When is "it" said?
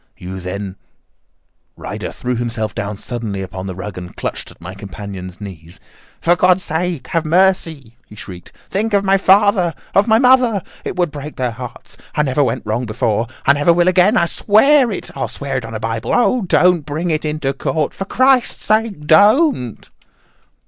10.83-10.95, 14.91-15.11, 15.57-15.65, 17.11-17.23